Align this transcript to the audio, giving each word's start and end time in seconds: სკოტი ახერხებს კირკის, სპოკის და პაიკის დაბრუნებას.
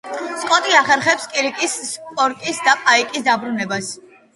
სკოტი 0.43 0.73
ახერხებს 0.79 1.29
კირკის, 1.35 1.77
სპოკის 1.93 2.67
და 2.67 2.77
პაიკის 2.89 3.33
დაბრუნებას. 3.33 3.97